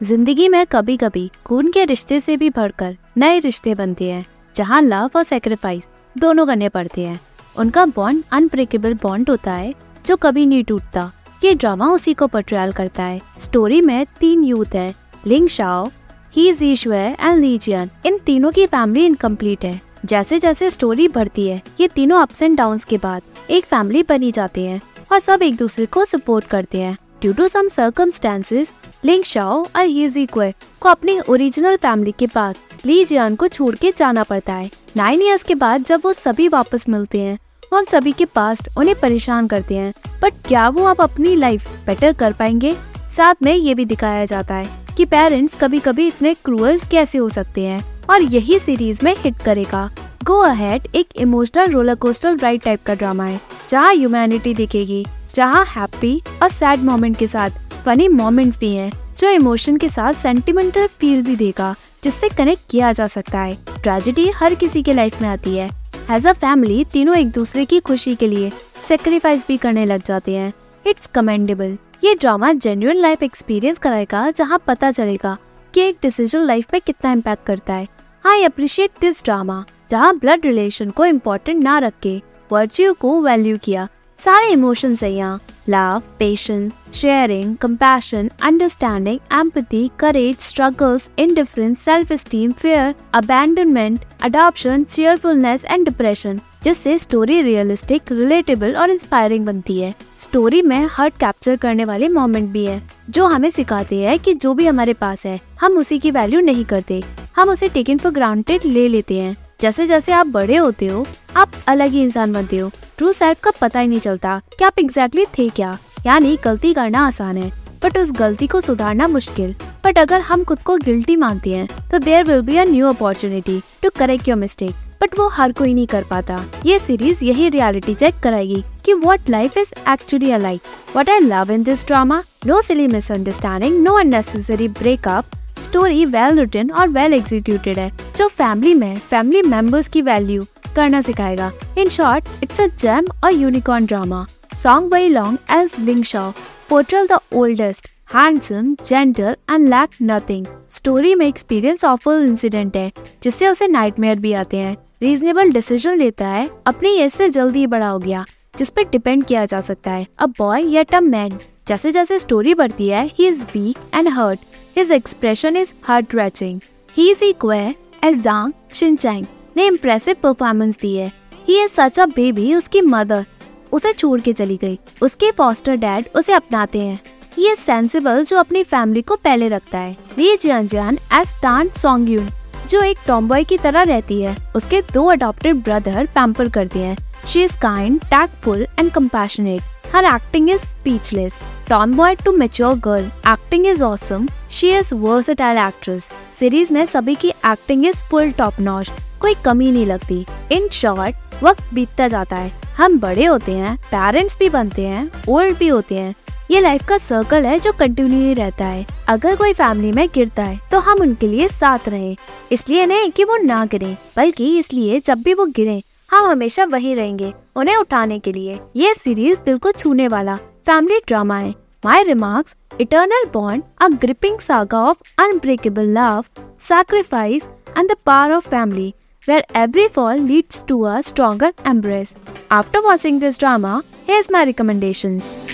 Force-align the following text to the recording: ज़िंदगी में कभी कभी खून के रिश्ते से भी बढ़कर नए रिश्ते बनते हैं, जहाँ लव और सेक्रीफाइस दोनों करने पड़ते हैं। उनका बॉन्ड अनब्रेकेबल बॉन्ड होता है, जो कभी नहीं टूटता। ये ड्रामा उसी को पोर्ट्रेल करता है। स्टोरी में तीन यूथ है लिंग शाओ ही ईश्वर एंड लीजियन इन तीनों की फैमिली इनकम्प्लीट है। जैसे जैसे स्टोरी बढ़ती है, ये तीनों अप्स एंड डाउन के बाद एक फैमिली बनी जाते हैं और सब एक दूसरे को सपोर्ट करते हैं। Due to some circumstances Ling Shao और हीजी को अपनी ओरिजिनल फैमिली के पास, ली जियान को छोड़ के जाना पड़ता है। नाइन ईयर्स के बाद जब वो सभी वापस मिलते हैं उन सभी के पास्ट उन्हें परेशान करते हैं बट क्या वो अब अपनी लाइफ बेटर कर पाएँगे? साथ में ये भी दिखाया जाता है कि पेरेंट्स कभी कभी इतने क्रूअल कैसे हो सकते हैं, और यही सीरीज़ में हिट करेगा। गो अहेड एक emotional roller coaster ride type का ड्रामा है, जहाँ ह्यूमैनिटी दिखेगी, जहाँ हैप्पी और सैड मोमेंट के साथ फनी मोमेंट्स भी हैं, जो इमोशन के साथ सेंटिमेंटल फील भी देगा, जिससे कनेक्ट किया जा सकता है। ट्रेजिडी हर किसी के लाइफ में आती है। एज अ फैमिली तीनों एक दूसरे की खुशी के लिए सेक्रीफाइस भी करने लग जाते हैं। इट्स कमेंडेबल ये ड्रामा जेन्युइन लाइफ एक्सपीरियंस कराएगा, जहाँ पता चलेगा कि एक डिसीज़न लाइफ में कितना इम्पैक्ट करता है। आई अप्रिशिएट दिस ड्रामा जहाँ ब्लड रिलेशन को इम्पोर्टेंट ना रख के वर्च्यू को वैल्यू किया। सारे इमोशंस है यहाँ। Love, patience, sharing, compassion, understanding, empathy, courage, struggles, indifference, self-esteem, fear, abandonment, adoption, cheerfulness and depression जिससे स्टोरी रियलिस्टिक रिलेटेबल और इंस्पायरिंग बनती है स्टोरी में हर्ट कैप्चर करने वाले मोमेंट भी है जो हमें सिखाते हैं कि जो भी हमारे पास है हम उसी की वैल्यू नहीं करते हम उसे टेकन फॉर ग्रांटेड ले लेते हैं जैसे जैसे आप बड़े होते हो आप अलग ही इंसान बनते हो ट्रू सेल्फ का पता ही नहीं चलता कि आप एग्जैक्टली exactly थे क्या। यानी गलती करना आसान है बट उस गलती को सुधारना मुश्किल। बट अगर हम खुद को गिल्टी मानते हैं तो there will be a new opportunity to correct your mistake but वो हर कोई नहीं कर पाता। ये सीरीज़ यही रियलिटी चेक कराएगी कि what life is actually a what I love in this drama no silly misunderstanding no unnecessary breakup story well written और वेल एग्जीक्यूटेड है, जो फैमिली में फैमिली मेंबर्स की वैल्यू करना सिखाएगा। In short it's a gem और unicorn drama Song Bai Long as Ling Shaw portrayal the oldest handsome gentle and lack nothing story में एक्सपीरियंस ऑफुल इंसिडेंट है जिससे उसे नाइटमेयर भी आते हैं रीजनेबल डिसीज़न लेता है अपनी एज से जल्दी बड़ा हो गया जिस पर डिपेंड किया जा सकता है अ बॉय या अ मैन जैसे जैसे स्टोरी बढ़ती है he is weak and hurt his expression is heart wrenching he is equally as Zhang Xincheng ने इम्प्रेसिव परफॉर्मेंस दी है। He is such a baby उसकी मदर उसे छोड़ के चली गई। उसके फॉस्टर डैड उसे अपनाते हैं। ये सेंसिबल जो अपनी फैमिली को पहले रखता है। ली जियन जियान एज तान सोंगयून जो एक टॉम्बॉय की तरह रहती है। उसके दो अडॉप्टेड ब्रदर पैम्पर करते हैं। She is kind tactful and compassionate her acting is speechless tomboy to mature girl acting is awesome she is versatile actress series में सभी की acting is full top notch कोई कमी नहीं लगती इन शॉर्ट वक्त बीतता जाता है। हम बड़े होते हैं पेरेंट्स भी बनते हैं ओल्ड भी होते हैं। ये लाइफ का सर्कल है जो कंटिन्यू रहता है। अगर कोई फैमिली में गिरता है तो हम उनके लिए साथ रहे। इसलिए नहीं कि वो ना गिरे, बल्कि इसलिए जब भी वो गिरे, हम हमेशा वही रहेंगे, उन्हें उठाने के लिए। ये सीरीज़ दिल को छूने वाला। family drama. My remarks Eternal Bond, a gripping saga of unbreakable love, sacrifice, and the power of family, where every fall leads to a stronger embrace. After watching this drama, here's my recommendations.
ज़िंदगी 0.00 0.48
में 0.48 0.64
कभी 0.66 0.96
कभी 0.96 1.30
खून 1.46 1.70
के 1.72 1.84
रिश्ते 1.84 2.18
से 2.20 2.36
भी 2.36 2.48
बढ़कर 2.50 2.96
नए 3.18 3.38
रिश्ते 3.38 3.74
बनते 3.74 4.10
हैं, 4.10 4.24
जहाँ 4.54 4.80
लव 4.82 5.10
और 5.16 5.22
सेक्रीफाइस 5.22 5.86
दोनों 6.16 6.46
करने 6.46 6.68
पड़ते 6.68 7.04
हैं। 7.04 7.20
उनका 7.56 7.84
बॉन्ड 7.86 8.24
अनब्रेकेबल 8.32 8.94
बॉन्ड 8.94 9.30
होता 9.30 9.52
है, 9.52 9.72
जो 10.06 10.16
कभी 10.16 10.44
नहीं 10.46 10.64
टूटता। 10.64 11.10
ये 11.44 11.54
ड्रामा 11.54 11.86
उसी 11.86 12.14
को 12.14 12.26
पोर्ट्रेल 12.26 12.72
करता 12.72 13.02
है। 13.02 13.20
स्टोरी 13.38 13.80
में 13.80 14.06
तीन 14.20 14.42
यूथ 14.44 14.74
है 14.74 14.94
लिंग 15.26 15.48
शाओ 15.48 15.88
ही 16.34 16.48
ईश्वर 16.62 17.16
एंड 17.20 17.40
लीजियन 17.40 17.90
इन 18.06 18.18
तीनों 18.18 18.50
की 18.50 18.66
फैमिली 18.66 19.06
इनकम्प्लीट 19.06 19.64
है। 19.64 19.80
जैसे 20.04 20.38
जैसे 20.38 20.70
स्टोरी 20.70 21.08
बढ़ती 21.08 21.46
है, 21.48 21.62
ये 21.80 21.88
तीनों 21.88 22.20
अप्स 22.20 22.42
एंड 22.42 22.56
डाउन 22.56 22.78
के 22.88 22.98
बाद 22.98 23.22
एक 23.50 23.64
फैमिली 23.64 24.02
बनी 24.02 24.30
जाते 24.32 24.66
हैं 24.66 24.80
और 25.12 25.18
सब 25.18 25.42
एक 25.42 25.56
दूसरे 25.56 25.86
को 25.86 26.04
सपोर्ट 26.04 26.44
करते 26.46 26.80
हैं। 26.80 26.96
Due 27.20 27.32
to 27.32 27.48
some 27.48 27.68
circumstances 27.68 28.72
Ling 29.04 29.24
Shao 29.24 29.62
और 29.66 29.84
हीजी 29.84 30.26
को 30.26 30.88
अपनी 30.88 31.18
ओरिजिनल 31.20 31.76
फैमिली 31.76 32.12
के 32.18 32.26
पास, 32.26 32.56
ली 32.86 33.04
जियान 33.04 33.34
को 33.34 33.48
छोड़ 33.48 33.74
के 33.74 33.92
जाना 33.98 34.22
पड़ता 34.22 34.52
है। 34.52 34.70
नाइन 34.96 35.22
ईयर्स 35.22 35.42
के 35.42 35.54
बाद 35.54 35.84
जब 35.84 36.00
वो 36.04 36.12
सभी 36.12 36.48
वापस 36.48 36.88
मिलते 36.88 37.20
हैं 37.20 37.38
उन 37.72 37.84
सभी 37.84 38.12
के 38.12 38.24
पास्ट 38.24 38.68
उन्हें 38.78 38.98
परेशान 39.00 39.46
करते 39.46 39.76
हैं 39.76 39.92
बट 40.22 40.34
क्या 40.48 40.68
वो 40.68 40.84
अब 40.84 41.00
अपनी 41.00 41.34
लाइफ 41.36 41.68
बेटर 41.86 42.12
कर 42.12 42.32
पाएँगे? 42.32 42.74
साथ 43.16 43.34
में 43.42 43.54
ये 43.54 43.74
भी 43.74 43.84
दिखाया 43.84 44.24
जाता 44.24 44.54
है 44.54 44.94
कि 44.96 45.04
पेरेंट्स 45.04 45.54
कभी 45.54 45.78
कभी 45.78 46.06
इतने 46.06 46.34
क्रूअल 46.34 46.78
कैसे 46.90 47.18
हो 47.18 47.28
सकते 47.28 47.64
हैं, 47.64 47.84
और 48.10 48.22
यही 48.22 48.58
सीरीज़ 48.58 49.04
में 49.04 49.14
हिट 49.18 49.42
करेगा। 49.44 49.90
गो 50.24 50.38
अहेड 50.40 50.88
एक 50.94 51.16
emotional 51.16 51.72
roller 51.72 51.94
coaster 51.94 52.36
ride 52.36 52.62
type 52.62 52.82
का 52.82 52.94
ड्रामा 52.94 53.24
है, 53.24 53.40
जहाँ 53.68 53.92
ह्यूमैनिटी 53.92 54.54
दिखेगी, 54.54 55.04
जहाँ 55.34 55.64
हैप्पी 55.66 56.20
और 56.42 56.48
सैड 56.48 56.82
मोमेंट 56.82 57.16
के 57.16 57.26
साथ 57.26 57.50
फनी 57.86 58.06
मोमेंट्स 58.08 58.58
भी 58.58 58.74
हैं, 58.74 58.90
जो 59.18 59.28
इमोशन 59.30 59.76
के 59.76 59.88
साथ 59.88 60.14
सेंटिमेंटल 60.14 60.86
फील 60.90 61.22
भी 61.22 61.36
देगा, 61.36 61.74
जिससे 62.04 62.28
कनेक्ट 62.28 62.62
किया 62.70 62.92
जा 62.92 63.06
सकता 63.06 63.40
है। 63.40 63.54
ट्रेजिडी 63.82 64.28
हर 64.30 64.54
किसी 64.54 64.82
के 64.82 64.94
लाइफ 64.94 65.20
में 65.22 65.28
आती 65.28 65.56
है। 65.56 65.68
एज 66.10 66.26
अ 66.26 66.32
फैमिली 66.32 66.84
तीनों 66.84 67.16
एक 67.16 67.30
दूसरे 67.30 67.64
की 67.64 67.80
खुशी 67.80 68.14
के 68.14 68.28
लिए 68.28 68.50
सेक्रीफाइस 68.88 69.46
भी 69.48 69.56
करने 69.56 69.84
लग 69.86 70.02
जाते 70.02 70.34
हैं। 70.34 70.52
इट्स 70.86 71.06
कमेंडेबल 71.06 71.76
ये 72.04 72.14
ड्रामा 72.14 72.52
जेन्युइन 72.52 72.96
लाइफ 72.96 73.22
एक्सपीरियंस 73.22 73.78
कराएगा, 73.78 74.30
जहाँ 74.30 74.62
पता 74.66 74.90
चलेगा 74.90 75.36
कि 75.74 75.80
एक 75.80 75.96
डिसीज़न 76.02 76.40
लाइफ 76.40 76.72
में 76.72 76.80
कितना 76.86 77.12
इम्पैक्ट 77.12 77.46
करता 77.46 77.74
है। 77.74 77.88
आई 78.24 78.44
अप्रिशिएट 78.44 78.90
दिस 79.00 79.24
ड्रामा 79.24 79.64
जहाँ 79.90 80.16
ब्लड 80.18 80.46
रिलेशन 80.46 80.90
को 80.90 81.04
इम्पोर्टेंट 81.04 81.62
ना 81.64 81.78
रख 81.78 81.92
के 82.02 82.20
वर्च्यू 82.52 82.92
को 82.92 83.20
वैल्यू 83.22 83.58
किया। 83.58 83.88
सारे 84.18 84.48
इमोशंस 84.48 85.02
है 85.02 85.12
यहाँ। 85.12 85.40
Love, 85.66 86.02
patience, 86.18 86.74
sharing, 86.92 87.56
compassion, 87.56 88.30
understanding, 88.40 89.20
empathy, 89.30 89.90
courage, 89.96 90.38
struggles, 90.38 91.10
indifference, 91.16 91.80
self-esteem, 91.80 92.52
fear, 92.54 92.94
abandonment, 93.12 94.04
adoption, 94.20 94.84
cheerfulness 94.86 95.64
and 95.66 95.86
depression 95.86 96.40
जिससे 96.62 96.96
स्टोरी 96.98 97.40
रियलिस्टिक 97.42 98.10
रिलेटेबल 98.12 98.76
और 98.76 98.90
इंस्पायरिंग 98.90 99.44
बनती 99.46 99.78
है 99.80 99.94
स्टोरी 100.18 100.62
में 100.62 100.88
हर्ट 100.92 101.16
कैप्चर 101.20 101.56
करने 101.56 101.84
वाले 101.84 102.08
मोमेंट 102.08 102.48
भी 102.52 102.64
है 102.66 102.80
जो 103.10 103.26
हमें 103.26 103.50
सिखाते 103.50 103.96
हैं 103.96 104.18
कि 104.18 104.34
जो 104.34 104.54
भी 104.54 104.66
हमारे 104.66 104.92
पास 104.94 105.24
है 105.26 105.38
हम 105.60 105.76
उसी 105.78 105.98
की 105.98 106.10
वैल्यू 106.10 106.40
नहीं 106.40 106.64
करते 106.64 107.02
हम 107.36 107.50
उसे 107.50 107.68
टेकन 107.68 107.98
फॉर 107.98 108.12
ग्रांटेड 108.12 108.64
ले 108.64 108.86
लेते 108.88 109.20
हैं 109.20 109.36
जैसे 109.60 109.86
जैसे 109.86 110.12
आप 110.12 110.26
बड़े 110.26 110.56
होते 110.56 110.86
हो 110.86 111.06
आप 111.36 111.52
अलग 111.68 111.90
ही 111.90 112.02
इंसान 112.02 112.32
बनते 112.32 112.58
हो 112.58 112.70
ट्रू 112.98 113.12
सेल्फ 113.12 113.40
का 113.40 113.50
पता 113.60 113.80
ही 113.80 113.88
नहीं 113.88 114.00
चलता 114.00 114.40
कि 114.58 114.64
आप 114.64 114.78
एग्जैक्टली 114.78 115.22
exactly 115.22 115.38
थे 115.38 115.48
क्या। 115.56 115.78
यानी 116.06 116.36
गलती 116.44 116.72
करना 116.74 117.06
आसान 117.06 117.36
है 117.36 117.50
बट 117.82 117.98
उस 117.98 118.12
गलती 118.12 118.46
को 118.46 118.60
सुधारना 118.60 119.08
मुश्किल। 119.08 119.54
बट 119.84 119.98
अगर 119.98 120.20
हम 120.20 120.44
खुद 120.44 120.62
को 120.62 120.76
गिल्टी 120.78 121.16
मानते 121.16 121.54
हैं 121.54 121.68
तो 121.90 121.98
there 121.98 122.24
will 122.24 122.40
be 122.42 122.56
a 122.56 122.64
new 122.64 122.86
opportunity 122.88 123.60
to 123.82 123.90
correct 123.98 124.28
your 124.28 124.38
mistake 124.38 124.74
but 125.02 125.18
वो 125.18 125.28
हर 125.28 125.52
कोई 125.52 125.74
नहीं 125.74 125.86
कर 125.86 126.04
पाता। 126.10 126.44
ये 126.66 126.78
सीरीज़ 126.78 127.24
यही 127.24 127.48
रियलिटी 127.48 127.94
चेक 127.94 128.20
कराएगी 128.22 128.62
कि 128.84 128.94
what 128.94 129.30
life 129.30 129.58
is 129.58 129.72
actually 129.90 130.30
a 130.30 130.38
what 130.38 131.10
I 131.10 131.20
love 131.20 131.52
in 131.52 131.62
this 131.62 131.86
drama 131.86 132.22
no 132.46 132.60
silly 132.62 132.86
misunderstanding 132.88 133.82
no 133.82 133.98
unnecessary 133.98 134.68
breakup 134.80 135.36
story 135.62 136.04
well 136.06 136.38
written 136.38 136.70
और 136.70 136.88
वेल 136.88 137.14
एग्जीक्यूटेड 137.14 137.78
है, 137.78 137.90
जो 138.16 138.28
फैमिली 138.28 138.74
में 138.74 138.98
फैमिली 139.00 139.42
मेंबर्स 139.42 139.88
की 139.88 140.02
वैल्यू 140.02 140.46
करना 140.76 141.00
सिखाएगा। 141.00 141.50
In 141.78 141.88
short 141.88 142.28
it's 142.42 142.60
a 142.60 142.66
gem 142.78 143.06
और 143.24 143.32
unicorn 143.32 143.86
drama 143.86 144.26
Song 144.62 144.90
Bai 144.90 145.08
Long 145.08 145.38
as 145.52 145.80
Ling 145.80 146.02
Shaw 146.04 146.30
portrayal 146.68 147.06
the 147.06 147.18
oldest 147.34 147.88
handsome 148.14 148.74
gentle 148.86 149.36
and 149.50 149.68
lack 149.68 149.96
nothing 150.02 150.46
story 150.72 151.14
में 151.14 151.26
एक्सपीरियंस 151.26 151.84
ऑफुल 151.84 152.26
इंसिडेंट 152.26 152.76
है 152.76 152.90
जिससे 153.22 153.48
उसे 153.48 153.68
नाइटमेयर 153.68 154.18
भी 154.18 154.32
आते 154.32 154.56
हैं 154.56 154.76
रीजनेबल 155.02 155.50
डिसीज़न 155.52 155.98
लेता 155.98 156.28
है 156.28 156.48
अपनी 156.66 156.96
एज 156.98 157.12
से 157.12 157.28
जल्दी 157.28 157.66
बड़ा 157.66 157.88
हो 157.88 157.98
गया 157.98 158.24
जिस 158.58 158.70
पर 158.70 158.84
डिपेंड 158.90 159.24
किया 159.24 159.44
जा 159.46 159.60
सकता 159.60 159.92
है 159.92 160.06
अ 160.18 160.26
बॉय 160.38 160.68
या 160.74 160.84
अ 160.96 161.00
मैन 161.00 161.38
जैसे 161.68 161.92
जैसे 161.92 162.18
स्टोरी 162.18 162.54
बढ़ती 162.54 162.88
है 162.88 163.04
he 163.18 163.26
is 163.28 163.44
weak 163.44 163.94
and 163.94 164.08
hurt 164.08 164.40
his 164.76 164.92
expression 164.92 165.56
is 165.56 165.72
heart 165.84 166.14
wrenching 166.14 166.60
he 166.96 167.10
is 167.10 167.24
equally 167.24 167.58
as 168.04 168.22
Zhang 168.22 168.52
Xincheng 168.72 169.26
ने 169.56 169.66
इम्प्रेसिव 169.66 170.16
परफॉर्मेंस 170.22 170.78
दी 170.80 170.94
है। 170.96 171.10
He 171.48 171.62
is 171.62 171.70
such 171.70 171.98
a 172.00 172.06
baby 172.06 172.54
उसकी 172.54 172.80
मदर 172.80 173.24
उसे 173.72 173.92
छोड़ 173.92 174.20
के 174.20 174.32
चली 174.32 174.56
गई। 174.56 174.78
उसके 175.02 175.30
फॉस्टर 175.30 175.76
डैड 175.76 176.04
उसे 176.14 176.32
अपनाते 176.32 176.80
हैं। 176.80 176.98
ये 177.38 177.54
सेंसिबल 177.56 178.24
जो 178.24 178.38
अपनी 178.38 178.62
फैमिली 178.62 179.02
को 179.02 179.16
पहले 179.16 179.48
रखता 179.48 179.78
है। 179.78 179.96
ली 180.18 180.36
जियन 180.36 180.66
जियान 180.66 180.98
एज 181.12 181.32
तान 181.42 181.68
सोंगयून 181.68 182.28
जो 182.70 182.82
एक 182.82 182.98
टॉम्बॉय 183.06 183.44
की 183.44 183.58
तरह 183.58 183.82
रहती 183.82 184.22
है। 184.22 184.36
उसके 184.56 184.80
दो 184.92 185.04
अडॉप्टेड 185.06 185.62
ब्रदर 185.64 186.06
पैम्पर 186.06 186.48
करते 186.48 186.78
हैं। 186.78 186.96
She 187.28 187.42
is 187.44 187.58
kind 187.58 188.00
tactful 188.04 188.66
and 188.78 188.90
compassionate 188.90 189.94
her 189.94 190.04
acting 190.04 190.50
is 190.50 190.60
speechless 190.60 191.38
tomboy 191.68 192.14
to 192.14 192.32
mature 192.32 192.74
girl 192.78 193.04
acting 193.28 193.66
is 193.66 193.82
awesome 193.84 194.26
she 194.50 194.68
is 194.70 194.94
versatile 194.94 195.58
actress 195.58 196.10
series 196.38 196.72
में 196.74 196.84
सभी 196.86 197.14
की 197.14 197.28
acting 197.28 197.86
is 197.86 198.04
full 198.10 198.30
top 198.32 198.60
notch 198.60 198.90
कोई 199.20 199.34
कमी 199.44 199.70
नहीं 199.70 199.86
लगती 199.86 200.24
इन 200.52 200.68
शॉर्ट 200.72 201.42
वक्त 201.42 201.74
बीतता 201.74 202.08
जाता 202.08 202.36
है। 202.36 202.52
हम 202.76 202.98
बड़े 203.00 203.24
होते 203.24 203.52
हैं 203.52 203.76
पेरेंट्स 203.84 204.38
भी 204.38 204.48
बनते 204.50 204.86
हैं 204.86 205.10
ओल्ड 205.28 205.56
भी 205.58 205.68
होते 205.68 205.94
हैं। 205.94 206.14
ये 206.50 206.60
लाइफ 206.60 206.86
का 206.88 206.98
सर्कल 206.98 207.46
है 207.46 207.58
जो 207.58 207.72
कंटिन्यू 207.72 208.34
रहता 208.34 208.64
है। 208.64 208.86
अगर 209.08 209.36
कोई 209.36 209.52
फैमिली 209.52 209.92
में 209.92 210.06
गिरता 210.14 210.42
है 210.42 210.58
तो 210.70 210.78
हम 210.78 211.00
उनके 211.00 211.28
लिए 211.28 211.48
साथ 211.48 211.88
रहे। 211.88 212.16
इसलिए 212.52 212.86
नहीं 212.86 213.10
कि 213.10 213.24
वो 213.24 213.36
ना 213.36 213.64
गिरे, 213.64 213.96
बल्कि 214.16 214.58
इसलिए 214.58 215.00
जब 215.00 215.22
भी 215.22 215.34
वो 215.34 215.46
गिरे, 215.46 215.82
हम 216.10 216.26
हमेशा 216.26 216.64
वही 216.64 216.94
रहेंगे, 216.94 217.32
उन्हें 217.56 217.76
उठाने 217.76 218.18
के 218.18 218.32
लिए। 218.32 218.58
ये 218.76 218.94
सीरीज़ 218.94 219.38
दिल 219.40 219.58
को 219.58 219.72
छूने 219.72 220.08
वाला। 220.08 220.38
family 220.66 221.00
drama. 221.06 221.54
My 221.84 222.02
remarks 222.06 222.56
Eternal 222.80 223.26
Bond, 223.30 223.62
a 223.80 223.88
gripping 223.88 224.40
saga 224.40 224.76
of 224.76 225.02
unbreakable 225.16 225.86
love, 225.86 226.28
sacrifice, 226.58 227.48
and 227.76 227.88
the 227.88 227.96
power 228.04 228.32
of 228.32 228.44
family, 228.44 228.96
where 229.26 229.44
every 229.54 229.86
fall 229.86 230.16
leads 230.16 230.64
to 230.64 230.84
a 230.86 231.02
stronger 231.04 231.52
embrace. 231.64 232.16
After 232.50 232.82
watching 232.82 233.20
this 233.20 233.38
drama, 233.38 233.84
here's 234.06 234.28
my 234.28 234.44
recommendations. 234.44 235.45